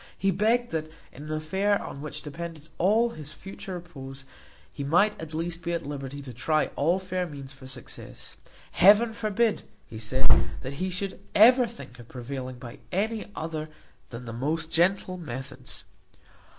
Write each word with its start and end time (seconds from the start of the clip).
He 0.17 0.31
begged 0.31 0.71
that, 0.71 0.89
in 1.13 1.25
an 1.25 1.31
affair 1.31 1.79
on 1.79 2.01
which 2.01 2.23
depended 2.23 2.69
all 2.79 3.11
his 3.11 3.31
future 3.31 3.75
repose, 3.75 4.25
he 4.73 4.83
might 4.83 5.21
at 5.21 5.35
least 5.35 5.61
be 5.61 5.73
at 5.73 5.85
liberty 5.85 6.23
to 6.23 6.33
try 6.33 6.71
all 6.75 6.97
fair 6.97 7.27
means 7.27 7.53
for 7.53 7.67
success. 7.67 8.35
Heaven 8.71 9.13
forbid, 9.13 9.61
he 9.85 9.99
said, 9.99 10.25
that 10.61 10.73
he 10.81 10.89
should 10.89 11.19
ever 11.35 11.67
think 11.67 11.99
of 11.99 12.07
prevailing 12.07 12.57
by 12.57 12.79
any 12.91 13.27
other 13.35 13.69
than 14.09 14.25
the 14.25 14.33
most 14.33 14.71
gentle 14.71 15.17
methods! 15.17 15.83